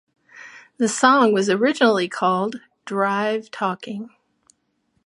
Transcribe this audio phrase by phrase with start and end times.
[0.77, 4.09] The song was originally called "Drive Talking".